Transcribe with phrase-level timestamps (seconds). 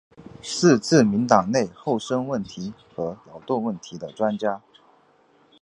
[0.41, 4.63] 是自民党内厚生问题和劳动问题的专家。